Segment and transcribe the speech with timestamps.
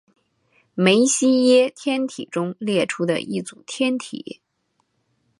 [0.73, 4.41] 梅西耶天体中列出的一组天体。